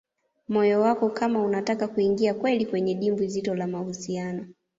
moyo 0.47 0.79
wako 0.81 1.09
kama 1.09 1.41
unataka 1.43 1.87
kuingia 1.87 2.33
kweli 2.33 2.65
kwenye 2.65 2.93
dimbwi 2.95 3.27
zito 3.27 3.55
la 3.55 3.67
mahusiano 3.67 4.45